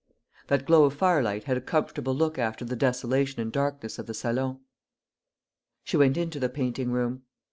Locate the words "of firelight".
0.85-1.43